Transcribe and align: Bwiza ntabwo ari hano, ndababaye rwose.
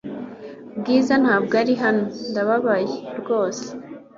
Bwiza 0.79 1.13
ntabwo 1.23 1.53
ari 1.61 1.73
hano, 1.83 2.03
ndababaye 2.29 2.87
rwose. 3.19 3.65